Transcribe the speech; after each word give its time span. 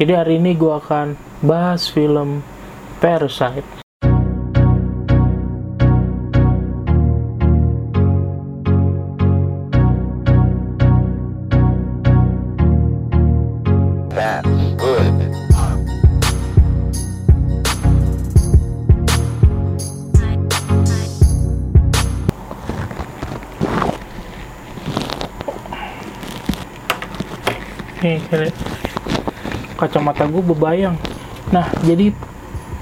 Jadi 0.00 0.12
hari 0.16 0.40
ini 0.40 0.56
gue 0.56 0.72
akan 0.72 1.14
bahas 1.44 1.84
film 1.86 2.40
Parasite. 2.98 3.84
Nih, 28.02 28.18
kacamata 29.82 30.30
gue 30.30 30.42
bebayang. 30.54 30.94
Nah, 31.50 31.66
jadi 31.82 32.14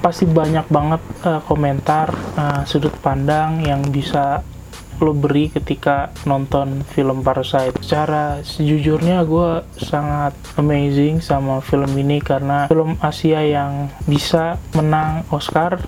pasti 0.05 0.29
banyak 0.29 0.69
banget 0.69 1.01
eh, 1.25 1.41
komentar 1.49 2.13
eh, 2.37 2.63
sudut 2.69 2.93
pandang 3.01 3.65
yang 3.65 3.81
bisa 3.89 4.45
lo 5.01 5.17
beri 5.17 5.49
ketika 5.49 6.13
nonton 6.29 6.85
film 6.85 7.25
Parasite. 7.25 7.81
Secara 7.81 8.45
sejujurnya 8.45 9.25
gue 9.25 9.65
sangat 9.81 10.37
amazing 10.61 11.25
sama 11.25 11.65
film 11.65 11.89
ini 11.97 12.21
karena 12.21 12.69
film 12.69 13.01
Asia 13.01 13.41
yang 13.41 13.89
bisa 14.05 14.61
menang 14.77 15.25
Oscar 15.33 15.81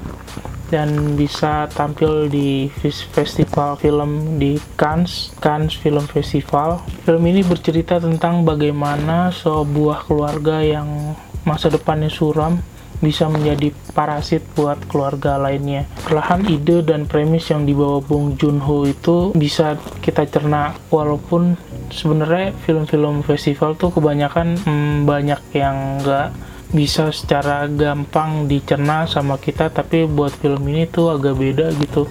dan 0.73 1.12
bisa 1.21 1.69
tampil 1.77 2.33
di 2.33 2.73
fes- 2.81 3.05
festival 3.12 3.77
film 3.77 4.41
di 4.41 4.57
Cannes, 4.81 5.37
Cannes 5.37 5.77
Film 5.77 6.09
Festival. 6.09 6.81
Film 7.05 7.23
ini 7.29 7.45
bercerita 7.45 8.01
tentang 8.01 8.48
bagaimana 8.48 9.29
sebuah 9.29 10.09
keluarga 10.09 10.65
yang 10.65 11.12
masa 11.45 11.69
depannya 11.69 12.09
suram 12.09 12.57
bisa 13.03 13.27
menjadi 13.27 13.75
parasit 13.93 14.47
buat 14.55 14.78
keluarga 14.87 15.37
lainnya. 15.37 15.91
Perlahan 16.06 16.47
ide 16.47 16.87
dan 16.87 17.05
premis 17.11 17.50
yang 17.50 17.67
dibawa 17.67 17.98
Bong 17.98 18.39
Joon-ho 18.39 18.87
itu 18.87 19.34
bisa 19.34 19.75
kita 20.00 20.23
cerna 20.31 20.73
walaupun 20.89 21.59
sebenarnya 21.91 22.55
film-film 22.62 23.27
festival 23.27 23.75
tuh 23.75 23.91
kebanyakan 23.93 24.56
hmm, 24.62 25.05
banyak 25.05 25.43
yang 25.53 25.98
nggak 26.00 26.52
bisa 26.73 27.12
secara 27.12 27.69
gampang 27.69 28.48
dicerna 28.48 29.05
sama 29.05 29.37
kita 29.37 29.69
tapi 29.69 30.09
buat 30.09 30.33
film 30.33 30.65
ini 30.73 30.89
tuh 30.89 31.12
agak 31.12 31.37
beda 31.37 31.69
gitu. 31.77 32.09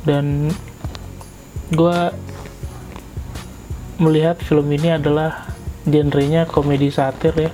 Dan 0.00 0.48
gue 1.68 1.98
melihat 4.00 4.40
film 4.40 4.64
ini 4.72 4.96
adalah 4.96 5.52
genrenya 5.84 6.48
komedi 6.48 6.88
satir 6.88 7.36
ya. 7.36 7.52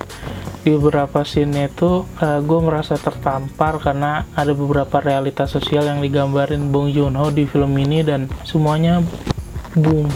Di 0.65 0.73
beberapa 0.79 1.27
scene 1.27 1.69
itu 1.69 2.07
gue 2.23 2.61
merasa 2.63 2.97
tertampar 2.97 3.83
karena 3.83 4.25
ada 4.33 4.55
beberapa 4.55 5.03
realitas 5.03 5.53
sosial 5.53 5.91
yang 5.91 6.01
digambarin 6.01 6.71
Bong 6.71 6.89
Joon-ho 6.95 7.29
di 7.35 7.45
film 7.45 7.75
ini 7.77 8.01
dan 8.07 8.31
semuanya 8.47 9.03
boom. 9.75 10.07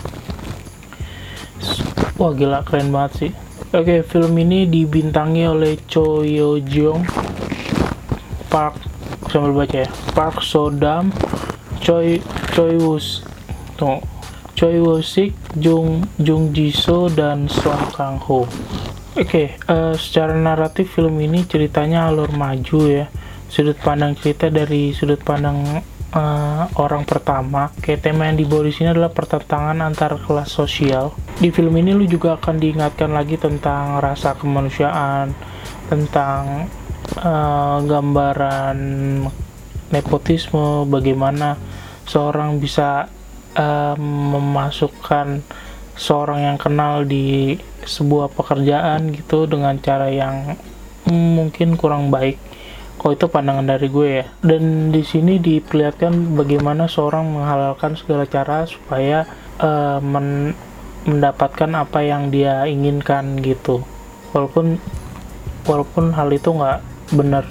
Wah 2.17 2.33
gila 2.33 2.63
keren 2.63 2.95
banget 2.95 3.13
sih 3.19 3.33
oke 3.75 4.01
film 4.07 4.33
ini 4.41 4.65
dibintangi 4.65 5.45
oleh 5.45 5.77
Cho 5.85 6.25
Yo 6.25 6.57
Jong 6.63 7.05
Park 8.49 8.81
sambil 9.29 9.53
baca 9.53 9.85
ya. 9.85 9.89
Park 10.17 10.41
Sodam 10.41 11.13
Choi 11.85 12.17
Choi 12.57 12.81
Woo 12.81 12.97
tuh 13.77 14.01
Choi 14.57 14.81
Woo 14.81 15.05
Sik 15.05 15.37
Jung 15.61 16.01
Jung 16.17 16.51
Jisoo 16.57 17.13
dan 17.13 17.45
Song 17.47 17.93
Kang 17.93 18.17
Ho 18.25 18.49
Oke, 19.19 19.59
eh, 19.59 19.95
secara 19.99 20.31
naratif 20.31 20.95
film 20.95 21.19
ini 21.19 21.43
ceritanya 21.43 22.07
alur 22.07 22.31
maju 22.31 22.87
ya. 22.87 23.11
Sudut 23.51 23.75
pandang 23.75 24.15
cerita 24.15 24.47
dari 24.47 24.95
sudut 24.95 25.19
pandang 25.19 25.83
eh, 26.15 26.65
orang 26.79 27.05
pertama. 27.05 27.73
Kayak 27.81 28.09
tema 28.09 28.29
yang 28.29 28.39
dibawa 28.39 28.63
di 28.65 28.73
sini 28.73 28.93
adalah 28.93 29.13
pertentangan 29.13 29.79
antar 29.85 30.17
kelas 30.21 30.51
sosial. 30.53 31.13
Di 31.39 31.53
film 31.53 31.75
ini 31.77 31.93
lu 31.93 32.05
juga 32.09 32.37
akan 32.41 32.57
diingatkan 32.57 33.13
lagi 33.13 33.37
tentang 33.37 34.01
rasa 34.01 34.37
kemanusiaan, 34.37 35.33
tentang 35.89 36.69
eh, 37.19 37.79
gambaran 37.85 38.79
nepotisme, 39.89 40.85
bagaimana 40.89 41.57
seorang 42.09 42.61
bisa 42.61 43.09
eh, 43.57 43.97
memasukkan 43.99 45.45
seorang 45.99 46.47
yang 46.47 46.59
kenal 46.63 47.03
di 47.03 47.59
sebuah 47.83 48.31
pekerjaan 48.31 49.11
gitu 49.11 49.51
dengan 49.51 49.75
cara 49.83 50.13
yang 50.13 50.55
mungkin 51.09 51.75
kurang 51.75 52.13
baik. 52.13 52.39
Kok 52.99 53.15
itu 53.15 53.27
pandangan 53.31 53.63
dari 53.63 53.87
gue 53.87 54.09
ya. 54.23 54.25
Dan 54.43 54.91
di 54.91 55.07
sini 55.07 55.39
diperlihatkan 55.39 56.35
bagaimana 56.35 56.91
seorang 56.91 57.31
menghalalkan 57.31 57.95
segala 57.95 58.27
cara 58.27 58.67
supaya 58.67 59.23
eh, 59.63 59.99
men- 60.03 60.59
mendapatkan 61.07 61.71
apa 61.79 62.03
yang 62.03 62.29
dia 62.29 62.67
inginkan 62.67 63.39
gitu. 63.41 63.87
Walaupun 64.35 64.83
walaupun 65.65 66.13
hal 66.13 66.29
itu 66.35 66.51
nggak 66.51 66.79
benar. 67.15 67.47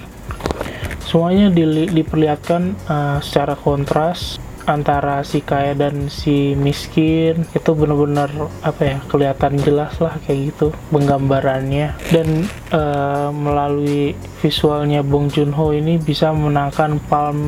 Semuanya 1.08 1.48
dili- 1.48 1.88
diperlihatkan 1.88 2.76
eh, 2.76 3.18
secara 3.24 3.56
kontras 3.56 4.36
antara 4.68 5.24
si 5.24 5.40
kaya 5.40 5.72
dan 5.72 6.12
si 6.12 6.52
miskin 6.52 7.48
itu 7.56 7.70
benar-benar 7.72 8.28
apa 8.60 8.82
ya 8.84 8.96
kelihatan 9.08 9.56
jelas 9.64 9.96
lah 9.96 10.20
kayak 10.28 10.52
gitu 10.52 10.76
penggambarannya. 10.92 11.96
Dan 12.12 12.44
eh, 12.68 13.28
melalui 13.32 14.12
visualnya 14.44 15.00
Bong 15.00 15.32
Joon-ho 15.32 15.72
ini 15.72 15.96
bisa 15.96 16.28
memenangkan 16.30 17.00
Palm 17.08 17.40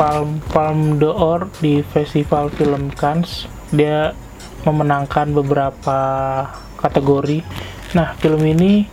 Palm 0.00 0.40
Palm 0.48 0.96
d'Or 0.96 1.52
di 1.60 1.84
Festival 1.84 2.48
Film 2.48 2.88
Cannes. 2.96 3.44
Dia 3.68 4.16
memenangkan 4.64 5.36
beberapa 5.36 6.00
kategori. 6.80 7.44
Nah 7.92 8.16
film 8.16 8.40
ini 8.40 8.88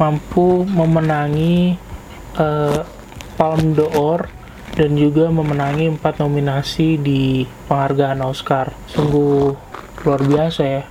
mampu 0.00 0.64
memenangi 0.64 1.76
eh, 2.40 2.80
Palm 3.36 3.76
d'Or 3.76 4.39
dan 4.74 4.94
juga 4.94 5.28
memenangi 5.30 5.90
empat 5.90 6.22
nominasi 6.22 6.98
di 7.00 7.42
penghargaan 7.66 8.22
Oscar. 8.22 8.70
Sungguh 8.86 9.54
luar 10.06 10.20
biasa 10.22 10.62
ya. 10.62 10.82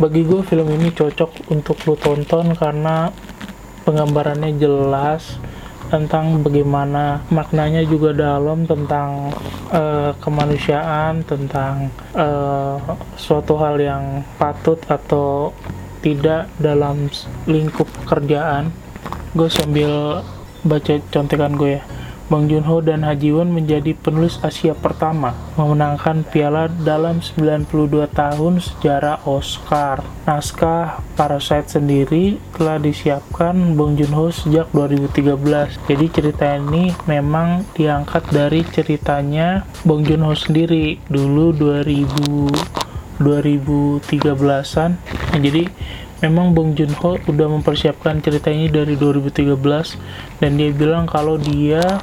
Bagi 0.00 0.24
gue 0.24 0.40
film 0.48 0.68
ini 0.72 0.88
cocok 0.96 1.52
untuk 1.52 1.76
lu 1.84 1.94
tonton 2.00 2.56
karena 2.56 3.12
penggambarannya 3.84 4.56
jelas 4.56 5.36
tentang 5.90 6.40
bagaimana 6.40 7.20
maknanya 7.34 7.82
juga 7.82 8.14
dalam 8.14 8.64
tentang 8.64 9.34
eh, 9.74 10.14
kemanusiaan, 10.22 11.26
tentang 11.26 11.90
eh, 12.16 12.76
suatu 13.18 13.58
hal 13.58 13.76
yang 13.76 14.24
patut 14.38 14.78
atau 14.88 15.52
tidak 16.00 16.48
dalam 16.56 17.10
lingkup 17.44 17.90
pekerjaan. 18.02 18.72
Gue 19.36 19.52
sambil 19.52 20.24
baca 20.64 20.94
contekan 21.12 21.60
gue 21.60 21.76
ya. 21.76 21.82
Bang 22.30 22.46
Joon-ho 22.46 22.78
dan 22.78 23.02
Ha 23.02 23.18
Ji-won 23.18 23.50
menjadi 23.50 23.90
penulis 23.90 24.38
Asia 24.38 24.70
pertama 24.70 25.34
memenangkan 25.58 26.22
piala 26.22 26.70
dalam 26.70 27.18
92 27.18 28.06
tahun 28.06 28.62
sejarah 28.62 29.26
Oscar. 29.26 30.06
Naskah 30.30 31.02
Parasite 31.18 31.74
sendiri 31.74 32.38
telah 32.54 32.78
disiapkan 32.78 33.74
Bong 33.74 33.98
Joon-ho 33.98 34.30
sejak 34.30 34.70
2013. 34.70 35.90
Jadi 35.90 36.06
cerita 36.06 36.54
ini 36.54 36.94
memang 37.10 37.66
diangkat 37.74 38.30
dari 38.30 38.62
ceritanya 38.62 39.66
Bong 39.82 40.06
Joon-ho 40.06 40.30
sendiri 40.38 41.02
dulu 41.10 41.50
2000 41.50 42.80
2013-an. 43.20 44.90
Nah, 44.96 45.38
jadi 45.38 45.68
memang 46.20 46.52
Bong 46.52 46.76
Joon-ho 46.76 47.16
udah 47.24 47.48
mempersiapkan 47.48 48.20
cerita 48.20 48.52
ini 48.52 48.68
dari 48.68 48.96
2013 48.96 49.56
dan 50.40 50.50
dia 50.56 50.70
bilang 50.72 51.08
kalau 51.08 51.40
dia 51.40 52.00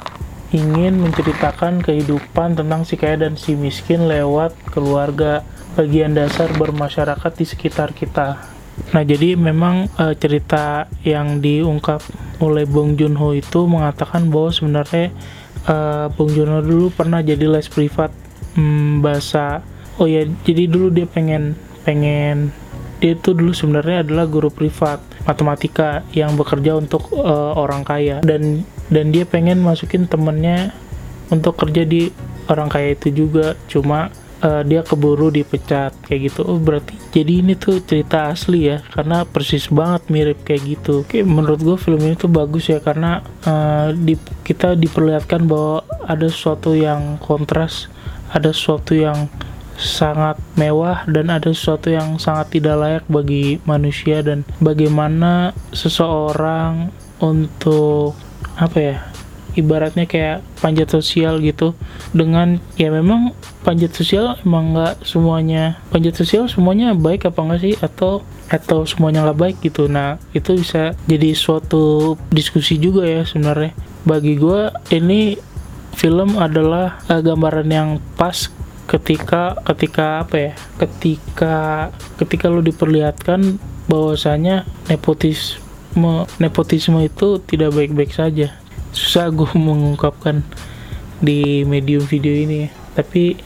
ingin 0.50 0.98
menceritakan 0.98 1.84
kehidupan 1.84 2.56
tentang 2.56 2.88
si 2.88 2.96
kaya 2.96 3.20
dan 3.20 3.36
si 3.36 3.54
miskin 3.54 4.08
lewat 4.08 4.56
keluarga 4.72 5.44
bagian 5.76 6.16
dasar 6.16 6.50
bermasyarakat 6.56 7.32
di 7.36 7.46
sekitar 7.46 7.92
kita. 7.92 8.42
Nah, 8.94 9.04
jadi 9.04 9.36
memang 9.36 9.90
eh, 9.98 10.16
cerita 10.16 10.88
yang 11.04 11.42
diungkap 11.44 12.00
oleh 12.40 12.64
Bong 12.70 12.96
Joon-ho 12.96 13.34
itu 13.34 13.66
mengatakan 13.66 14.30
bahwa 14.32 14.50
sebenarnya 14.54 15.12
eh, 15.68 16.06
Bong 16.16 16.32
Joon-ho 16.32 16.64
dulu 16.64 16.88
pernah 16.94 17.20
jadi 17.20 17.44
les 17.44 17.68
privat 17.68 18.14
hmm, 18.56 19.04
bahasa 19.04 19.62
oh 19.98 20.08
ya, 20.08 20.24
jadi 20.46 20.70
dulu 20.70 20.94
dia 20.94 21.10
pengen 21.10 21.58
pengen 21.84 22.54
dia 22.98 23.14
itu 23.14 23.34
dulu 23.34 23.54
sebenarnya 23.54 24.02
adalah 24.02 24.26
guru 24.26 24.50
privat 24.50 25.02
matematika 25.26 26.02
yang 26.14 26.34
bekerja 26.34 26.78
untuk 26.78 27.14
eh, 27.14 27.52
orang 27.54 27.86
kaya. 27.86 28.22
Dan 28.26 28.66
dan 28.90 29.12
dia 29.14 29.28
pengen 29.28 29.62
masukin 29.62 30.10
temennya 30.10 30.74
untuk 31.30 31.60
kerja 31.60 31.84
di 31.86 32.10
orang 32.50 32.70
kaya 32.72 32.98
itu 32.98 33.14
juga. 33.14 33.54
Cuma 33.70 34.10
eh, 34.42 34.64
dia 34.66 34.82
keburu 34.82 35.30
dipecat 35.30 35.94
kayak 36.10 36.34
gitu. 36.34 36.42
Oh 36.50 36.58
berarti 36.58 36.98
jadi 37.14 37.46
ini 37.46 37.54
tuh 37.54 37.86
cerita 37.86 38.34
asli 38.34 38.74
ya 38.74 38.82
karena 38.94 39.30
persis 39.30 39.70
banget 39.70 40.02
mirip 40.10 40.42
kayak 40.42 40.66
gitu. 40.66 41.06
Oke 41.06 41.22
menurut 41.22 41.62
gue 41.62 41.78
film 41.78 42.02
ini 42.02 42.18
tuh 42.18 42.34
bagus 42.34 42.74
ya 42.74 42.82
karena 42.82 43.22
eh, 43.46 43.94
di, 43.94 44.18
kita 44.42 44.74
diperlihatkan 44.74 45.46
bahwa 45.46 45.86
ada 46.02 46.26
sesuatu 46.26 46.74
yang 46.74 47.22
kontras 47.22 47.94
ada 48.32 48.52
sesuatu 48.52 48.92
yang 48.92 49.32
sangat 49.78 50.42
mewah 50.58 51.06
dan 51.06 51.30
ada 51.30 51.54
sesuatu 51.54 51.94
yang 51.94 52.18
sangat 52.18 52.58
tidak 52.58 52.76
layak 52.82 53.06
bagi 53.06 53.62
manusia 53.64 54.26
dan 54.26 54.42
bagaimana 54.58 55.54
seseorang 55.72 56.90
untuk 57.22 58.18
apa 58.58 58.78
ya 58.78 58.98
ibaratnya 59.58 60.06
kayak 60.06 60.46
panjat 60.62 60.94
sosial 60.94 61.42
gitu. 61.42 61.74
Dengan 62.14 62.62
ya 62.78 62.94
memang 62.94 63.34
panjat 63.66 63.94
sosial 63.98 64.38
emang 64.46 64.78
nggak 64.78 65.02
semuanya 65.02 65.82
panjat 65.90 66.14
sosial 66.14 66.46
semuanya 66.46 66.94
baik 66.94 67.26
apa 67.26 67.40
enggak 67.42 67.62
sih? 67.66 67.76
Atau 67.82 68.22
atau 68.48 68.86
semuanya 68.86 69.26
nggak 69.26 69.40
baik 69.42 69.58
gitu. 69.66 69.90
Nah 69.90 70.22
itu 70.32 70.58
bisa 70.58 70.94
jadi 71.10 71.34
suatu 71.34 72.16
diskusi 72.30 72.78
juga 72.78 73.04
ya 73.04 73.26
sebenarnya. 73.26 73.74
Bagi 74.08 74.40
gue 74.40 74.72
ini 74.94 75.36
film 75.98 76.38
adalah 76.38 77.02
uh, 77.10 77.20
gambaran 77.20 77.68
yang 77.68 77.90
pas 78.16 78.54
ketika 78.88 79.60
ketika 79.68 80.24
apa 80.24 80.36
ya 80.40 80.52
ketika 80.80 81.56
ketika 82.16 82.46
lu 82.48 82.64
diperlihatkan 82.64 83.60
bahwasanya 83.92 84.64
nepotisme 84.88 86.28
nepotisme 86.40 87.04
itu 87.04 87.44
tidak 87.44 87.76
baik-baik 87.76 88.16
saja. 88.16 88.56
Susah 88.96 89.28
gue 89.30 89.52
mengungkapkan 89.68 90.42
di 91.20 91.68
medium 91.68 92.08
video 92.08 92.32
ini. 92.32 92.72
Tapi 92.96 93.38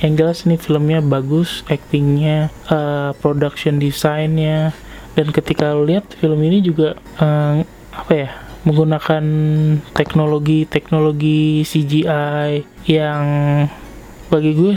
yang 0.00 0.16
jelas 0.16 0.48
ini 0.48 0.56
filmnya 0.56 1.04
bagus 1.04 1.60
actingnya 1.68 2.48
uh, 2.72 3.12
production 3.20 3.76
desainnya 3.76 4.72
dan 5.12 5.28
ketika 5.28 5.76
lo 5.76 5.84
lihat 5.84 6.08
film 6.16 6.40
ini 6.40 6.64
juga 6.64 6.96
uh, 7.20 7.60
apa 7.92 8.12
ya 8.16 8.30
menggunakan 8.64 9.24
teknologi 9.92 10.64
teknologi 10.64 11.64
CGI 11.68 12.64
yang 12.88 13.24
bagi 14.30 14.56
gue 14.56 14.72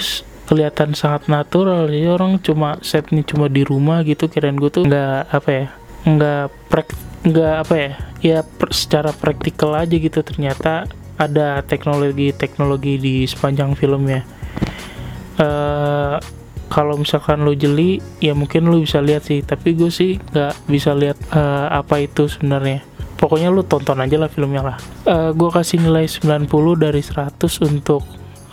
kelihatan 0.49 0.97
sangat 0.97 1.31
natural. 1.31 1.87
Jadi 1.87 2.07
orang 2.09 2.41
cuma 2.43 2.75
setnya 2.83 3.23
cuma 3.23 3.47
di 3.47 3.63
rumah 3.63 4.03
gitu 4.03 4.27
kirain 4.27 4.57
gue 4.57 4.69
tuh 4.73 4.83
nggak 4.83 5.31
apa 5.31 5.49
ya 5.49 5.65
nggak 6.03 6.45
prek 6.67 6.89
nggak 7.23 7.55
apa 7.63 7.73
ya 7.79 7.91
ya 8.19 8.39
per, 8.43 8.73
secara 8.75 9.13
praktikal 9.13 9.71
aja 9.77 9.95
gitu. 9.95 10.19
Ternyata 10.19 10.89
ada 11.15 11.61
teknologi-teknologi 11.63 12.97
di 12.97 13.15
sepanjang 13.29 13.77
filmnya 13.77 14.25
uh, 15.37 16.17
kalau 16.73 16.97
misalkan 16.97 17.45
lo 17.45 17.53
jeli 17.53 18.01
ya 18.17 18.33
mungkin 18.33 18.65
lo 18.65 18.81
bisa 18.81 18.97
lihat 18.97 19.29
sih. 19.29 19.45
Tapi 19.45 19.77
gue 19.77 19.93
sih 19.93 20.17
nggak 20.17 20.53
bisa 20.65 20.97
lihat 20.97 21.17
uh, 21.33 21.69
apa 21.69 22.01
itu 22.01 22.25
sebenarnya. 22.25 22.81
Pokoknya 23.17 23.53
lo 23.53 23.63
tonton 23.63 24.01
aja 24.01 24.17
lah 24.17 24.27
filmnya 24.27 24.73
lah. 24.73 24.77
Uh, 25.05 25.31
gue 25.31 25.49
kasih 25.53 25.79
nilai 25.79 26.09
90 26.09 26.49
dari 26.81 27.01
100 27.01 27.69
untuk 27.69 28.03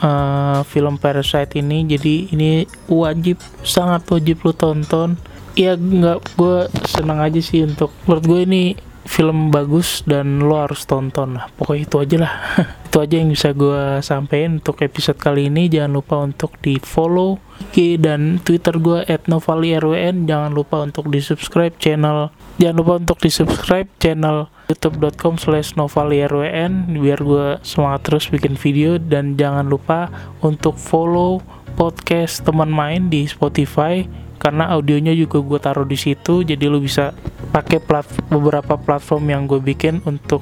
uh, 0.02 0.60
film 0.66 0.96
Parasite 0.96 1.60
ini 1.60 1.86
jadi 1.86 2.14
ini 2.32 2.50
wajib 2.90 3.40
sangat 3.62 4.04
wajib 4.08 4.42
lo 4.42 4.52
tonton. 4.52 5.20
Ya 5.54 5.76
nggak 5.76 6.36
gue 6.38 6.70
senang 6.88 7.20
aja 7.20 7.40
sih 7.42 7.66
untuk 7.66 7.92
menurut 8.06 8.24
gue 8.24 8.40
ini 8.46 8.62
film 9.04 9.50
bagus 9.50 10.04
dan 10.04 10.44
lo 10.44 10.60
harus 10.60 10.84
tonton 10.84 11.36
lah. 11.36 11.48
Pokoknya 11.56 11.82
itu 11.84 11.96
aja 11.98 12.16
lah. 12.26 12.34
Itu 12.90 12.98
aja 12.98 13.22
yang 13.22 13.30
bisa 13.30 13.54
gue 13.54 14.02
sampaikan 14.02 14.58
untuk 14.58 14.82
episode 14.82 15.18
kali 15.18 15.46
ini. 15.46 15.70
Jangan 15.70 15.92
lupa 15.94 16.26
untuk 16.26 16.58
di 16.58 16.74
follow 16.82 17.38
IG 17.60 18.00
dan 18.00 18.40
Twitter 18.40 18.74
gue 18.80 19.04
@novalirwn 19.28 20.24
jangan 20.24 20.50
lupa 20.50 20.82
untuk 20.82 21.12
di 21.12 21.20
subscribe 21.20 21.76
channel 21.76 22.32
jangan 22.56 22.76
lupa 22.80 22.92
untuk 22.98 23.18
di 23.20 23.30
subscribe 23.30 23.86
channel 24.00 24.48
youtube.com 24.70 25.34
slash 25.34 25.74
biar 25.74 27.18
gue 27.18 27.46
semangat 27.66 28.00
terus 28.06 28.30
bikin 28.30 28.54
video. 28.54 28.96
Dan 28.96 29.34
jangan 29.34 29.66
lupa 29.66 30.08
untuk 30.40 30.78
follow 30.78 31.42
podcast 31.74 32.46
teman 32.46 32.70
main 32.70 33.10
di 33.10 33.26
Spotify 33.26 34.06
karena 34.40 34.72
audionya 34.72 35.12
juga 35.12 35.42
gue 35.42 35.58
taruh 35.60 35.84
di 35.84 35.98
situ. 35.98 36.46
Jadi 36.46 36.64
lu 36.70 36.80
bisa 36.80 37.12
pakai 37.50 37.82
plat 37.82 38.06
beberapa 38.30 38.78
platform 38.78 39.24
yang 39.28 39.42
gue 39.50 39.60
bikin 39.60 40.00
untuk 40.06 40.40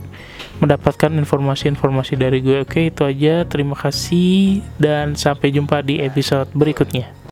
mendapatkan 0.63 1.11
informasi-informasi 1.11 2.15
dari 2.19 2.39
gue 2.45 2.63
oke 2.63 2.93
itu 2.95 3.03
aja. 3.03 3.43
Terima 3.49 3.75
kasih 3.75 4.63
dan 4.79 5.19
sampai 5.19 5.51
jumpa 5.51 5.83
di 5.83 5.99
episode 6.05 6.53
berikutnya 6.55 7.18